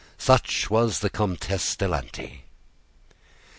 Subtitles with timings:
[0.17, 2.45] Such was the Comtesse de Lanty.